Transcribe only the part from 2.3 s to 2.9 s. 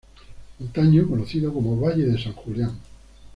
Julián".